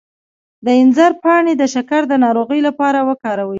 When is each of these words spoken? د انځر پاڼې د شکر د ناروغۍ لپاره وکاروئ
د 0.65 0.67
انځر 0.81 1.11
پاڼې 1.23 1.53
د 1.57 1.63
شکر 1.73 2.01
د 2.07 2.13
ناروغۍ 2.25 2.59
لپاره 2.67 2.99
وکاروئ 3.09 3.49